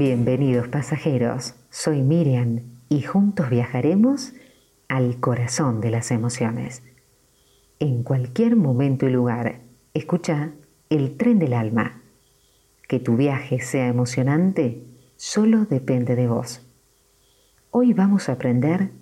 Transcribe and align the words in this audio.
Bienvenidos 0.00 0.66
pasajeros, 0.66 1.56
soy 1.68 2.00
Miriam 2.00 2.62
y 2.88 3.02
juntos 3.02 3.50
viajaremos 3.50 4.32
al 4.88 5.20
corazón 5.20 5.82
de 5.82 5.90
las 5.90 6.10
emociones. 6.10 6.82
En 7.80 8.02
cualquier 8.02 8.56
momento 8.56 9.06
y 9.06 9.12
lugar, 9.12 9.60
escucha 9.92 10.52
el 10.88 11.18
tren 11.18 11.38
del 11.38 11.52
alma. 11.52 12.00
Que 12.88 12.98
tu 12.98 13.18
viaje 13.18 13.60
sea 13.60 13.88
emocionante 13.88 14.86
solo 15.16 15.66
depende 15.66 16.16
de 16.16 16.28
vos. 16.28 16.66
Hoy 17.70 17.92
vamos 17.92 18.30
a 18.30 18.32
aprender 18.32 18.92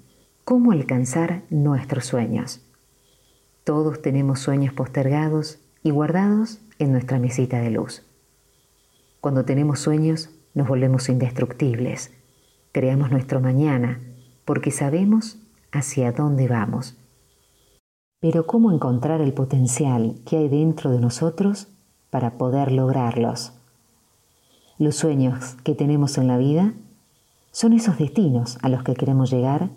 cómo 0.42 0.72
alcanzar 0.72 1.44
nuestros 1.48 2.06
sueños. 2.06 2.66
Todos 3.62 4.02
tenemos 4.02 4.40
sueños 4.40 4.74
postergados 4.74 5.60
y 5.84 5.90
guardados 5.90 6.60
en 6.80 6.90
nuestra 6.90 7.20
mesita 7.20 7.60
de 7.60 7.70
luz. 7.70 8.04
Cuando 9.20 9.44
tenemos 9.44 9.78
sueños, 9.78 10.34
nos 10.58 10.66
volvemos 10.66 11.08
indestructibles. 11.08 12.10
Creamos 12.72 13.12
nuestro 13.12 13.40
mañana 13.40 14.02
porque 14.44 14.72
sabemos 14.72 15.38
hacia 15.70 16.10
dónde 16.10 16.48
vamos. 16.48 16.98
Pero 18.18 18.44
¿cómo 18.44 18.72
encontrar 18.72 19.20
el 19.20 19.32
potencial 19.32 20.16
que 20.26 20.36
hay 20.36 20.48
dentro 20.48 20.90
de 20.90 20.98
nosotros 20.98 21.68
para 22.10 22.38
poder 22.38 22.72
lograrlos? 22.72 23.52
Los 24.78 24.96
sueños 24.96 25.54
que 25.62 25.76
tenemos 25.76 26.18
en 26.18 26.26
la 26.26 26.38
vida 26.38 26.74
son 27.52 27.72
esos 27.72 27.96
destinos 27.96 28.58
a 28.60 28.68
los 28.68 28.82
que 28.82 28.94
queremos 28.94 29.30
llegar 29.30 29.70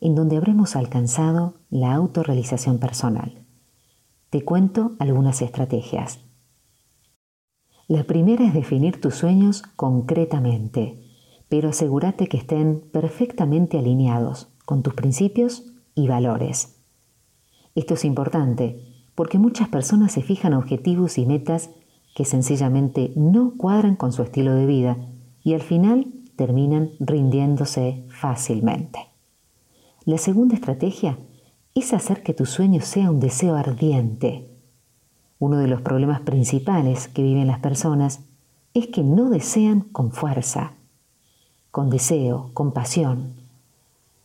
en 0.00 0.14
donde 0.14 0.36
habremos 0.36 0.76
alcanzado 0.76 1.54
la 1.70 1.92
autorrealización 1.92 2.78
personal. 2.78 3.44
Te 4.30 4.44
cuento 4.44 4.92
algunas 5.00 5.42
estrategias. 5.42 6.20
La 7.90 8.04
primera 8.04 8.46
es 8.46 8.54
definir 8.54 9.00
tus 9.00 9.16
sueños 9.16 9.64
concretamente, 9.74 11.02
pero 11.48 11.70
asegúrate 11.70 12.28
que 12.28 12.36
estén 12.36 12.84
perfectamente 12.92 13.80
alineados 13.80 14.46
con 14.64 14.84
tus 14.84 14.94
principios 14.94 15.64
y 15.96 16.06
valores. 16.06 16.76
Esto 17.74 17.94
es 17.94 18.04
importante 18.04 18.80
porque 19.16 19.40
muchas 19.40 19.68
personas 19.70 20.12
se 20.12 20.22
fijan 20.22 20.54
objetivos 20.54 21.18
y 21.18 21.26
metas 21.26 21.70
que 22.14 22.24
sencillamente 22.24 23.12
no 23.16 23.54
cuadran 23.56 23.96
con 23.96 24.12
su 24.12 24.22
estilo 24.22 24.54
de 24.54 24.66
vida 24.66 24.96
y 25.42 25.54
al 25.54 25.62
final 25.62 26.06
terminan 26.36 26.90
rindiéndose 27.00 28.04
fácilmente. 28.08 29.00
La 30.04 30.18
segunda 30.18 30.54
estrategia 30.54 31.18
es 31.74 31.92
hacer 31.92 32.22
que 32.22 32.34
tu 32.34 32.46
sueño 32.46 32.82
sea 32.82 33.10
un 33.10 33.18
deseo 33.18 33.56
ardiente, 33.56 34.49
uno 35.40 35.56
de 35.56 35.66
los 35.66 35.80
problemas 35.80 36.20
principales 36.20 37.08
que 37.08 37.22
viven 37.22 37.48
las 37.48 37.58
personas 37.58 38.20
es 38.74 38.86
que 38.88 39.02
no 39.02 39.30
desean 39.30 39.80
con 39.80 40.12
fuerza, 40.12 40.74
con 41.70 41.88
deseo, 41.88 42.50
con 42.52 42.72
pasión. 42.72 43.32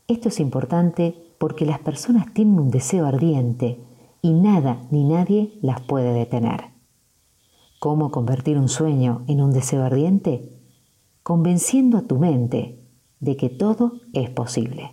Esto 0.08 0.28
es 0.28 0.40
importante 0.42 1.16
porque 1.40 1.66
las 1.66 1.80
personas 1.80 2.32
tienen 2.34 2.60
un 2.60 2.70
deseo 2.70 3.06
ardiente 3.06 3.80
y 4.22 4.34
nada 4.34 4.84
ni 4.92 5.06
nadie 5.06 5.58
las 5.62 5.82
puede 5.82 6.14
detener. 6.14 6.66
¿Cómo 7.80 8.12
convertir 8.12 8.58
un 8.58 8.68
sueño 8.68 9.24
en 9.28 9.42
un 9.42 9.54
deseo 9.54 9.84
ardiente? 9.84 10.60
Convenciendo 11.24 11.98
a 11.98 12.02
tu 12.02 12.20
mente 12.20 12.84
de 13.22 13.38
que 13.38 13.50
todo 13.50 13.94
es 14.12 14.30
posible. 14.30 14.92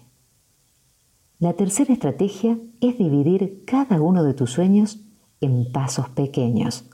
La 1.41 1.55
tercera 1.55 1.93
estrategia 1.93 2.61
es 2.81 2.97
dividir 2.97 3.65
cada 3.67 4.01
uno 4.01 4.23
de 4.23 4.35
tus 4.35 4.53
sueños 4.53 5.01
en 5.43 5.71
pasos 5.71 6.09
pequeños. 6.09 6.87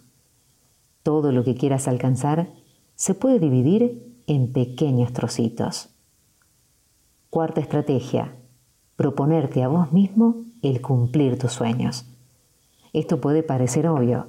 Todo 1.05 1.31
lo 1.31 1.45
que 1.45 1.55
quieras 1.55 1.87
alcanzar 1.87 2.51
se 2.97 3.15
puede 3.15 3.39
dividir 3.39 4.17
en 4.27 4.53
pequeños 4.53 5.13
trocitos. 5.13 5.91
Cuarta 7.31 7.61
estrategia, 7.61 8.35
proponerte 8.97 9.63
a 9.63 9.69
vos 9.69 9.93
mismo 9.93 10.45
el 10.63 10.81
cumplir 10.81 11.39
tus 11.39 11.53
sueños. 11.53 12.07
Esto 12.93 13.21
puede 13.21 13.43
parecer 13.43 13.87
obvio, 13.87 14.27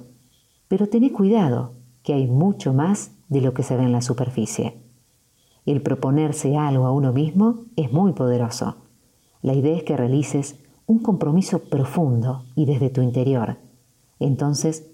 pero 0.68 0.86
tené 0.88 1.10
cuidado 1.12 1.72
que 2.02 2.14
hay 2.14 2.28
mucho 2.28 2.72
más 2.72 3.12
de 3.28 3.40
lo 3.40 3.54
que 3.54 3.62
se 3.62 3.76
ve 3.76 3.82
en 3.82 3.92
la 3.92 4.02
superficie. 4.02 4.80
El 5.66 5.82
proponerse 5.82 6.56
algo 6.56 6.86
a 6.86 6.92
uno 6.92 7.12
mismo 7.12 7.64
es 7.76 7.90
muy 7.90 8.12
poderoso. 8.12 8.76
La 9.42 9.54
idea 9.54 9.76
es 9.76 9.82
que 9.82 9.96
realices 9.96 10.60
un 10.86 10.98
compromiso 10.98 11.60
profundo 11.60 12.44
y 12.54 12.66
desde 12.66 12.90
tu 12.90 13.02
interior 13.02 13.58
entonces, 14.26 14.86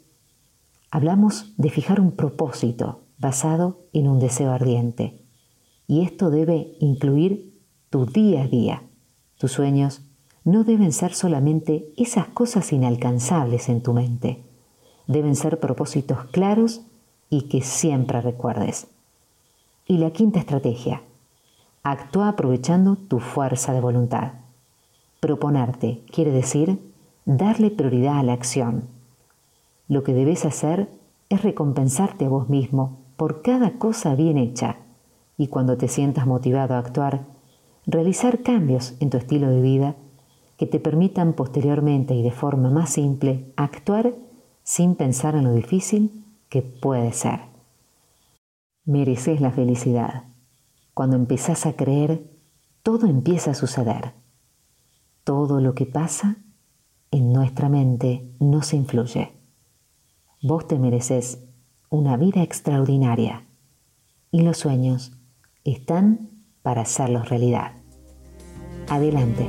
hablamos 0.91 1.53
de 1.59 1.70
fijar 1.70 2.00
un 2.00 2.12
propósito 2.12 3.00
basado 3.19 3.81
en 3.92 4.09
un 4.09 4.20
deseo 4.20 4.53
ardiente. 4.53 5.20
Y 5.88 6.03
esto 6.03 6.31
debe 6.31 6.76
incluir 6.81 7.53
tu 7.91 8.06
día 8.06 8.42
a 8.42 8.47
día. 8.47 8.82
Tus 9.36 9.53
sueños 9.53 10.03
no 10.44 10.65
deben 10.65 10.92
ser 10.92 11.12
solamente 11.12 11.92
esas 11.97 12.28
cosas 12.28 12.72
inalcanzables 12.72 13.69
en 13.69 13.82
tu 13.82 13.92
mente. 13.92 14.42
Deben 15.09 15.34
ser 15.34 15.59
propósitos 15.60 16.25
claros 16.26 16.82
y 17.28 17.42
que 17.42 17.62
siempre 17.62 18.20
recuerdes. 18.20 18.86
Y 19.86 19.98
la 19.98 20.10
quinta 20.10 20.38
estrategia. 20.38 21.03
Actúa 21.82 22.28
aprovechando 22.28 22.97
tu 22.97 23.19
fuerza 23.19 23.72
de 23.72 23.81
voluntad. 23.81 24.32
Proponerte 25.20 26.03
quiere 26.12 26.31
decir 26.31 26.78
darle 27.25 27.70
prioridad 27.70 28.19
a 28.19 28.22
la 28.22 28.32
acción 28.32 28.95
lo 29.88 30.02
que 30.02 30.14
debes 30.14 30.44
hacer 30.44 30.88
es 31.28 31.42
recompensarte 31.42 32.26
a 32.26 32.28
vos 32.28 32.48
mismo 32.48 32.98
por 33.16 33.42
cada 33.42 33.78
cosa 33.78 34.14
bien 34.14 34.38
hecha 34.38 34.78
y 35.38 35.48
cuando 35.48 35.76
te 35.76 35.88
sientas 35.88 36.26
motivado 36.26 36.74
a 36.74 36.78
actuar, 36.78 37.26
realizar 37.86 38.42
cambios 38.42 38.94
en 39.00 39.10
tu 39.10 39.16
estilo 39.16 39.48
de 39.48 39.60
vida 39.60 39.97
que 40.56 40.66
te 40.66 40.80
permitan 40.80 41.34
posteriormente 41.34 42.14
y 42.14 42.22
de 42.22 42.30
forma 42.30 42.70
más 42.70 42.91
simple 42.91 43.52
actuar 43.56 44.14
sin 44.62 44.94
pensar 44.94 45.34
en 45.34 45.44
lo 45.44 45.52
difícil 45.52 46.24
que 46.48 46.62
puede 46.62 47.12
ser. 47.12 47.41
Mereces 48.84 49.41
la 49.41 49.50
felicidad. 49.50 50.24
Cuando 50.94 51.16
empezás 51.16 51.66
a 51.66 51.74
creer, 51.74 52.30
todo 52.82 53.06
empieza 53.06 53.50
a 53.50 53.54
suceder. 53.54 54.12
Todo 55.24 55.60
lo 55.60 55.74
que 55.74 55.86
pasa 55.86 56.36
en 57.10 57.32
nuestra 57.32 57.68
mente 57.68 58.30
nos 58.41 58.72
influye. 58.72 59.35
Vos 60.42 60.69
te 60.69 60.78
mereces 60.78 61.38
una 61.88 62.16
vida 62.19 62.42
extraordinaria 62.42 63.47
y 64.30 64.42
los 64.42 64.58
sueños 64.58 65.12
están 65.64 66.30
para 66.62 66.82
hacerlos 66.82 67.30
realidad. 67.30 67.72
Adelante. 68.88 69.48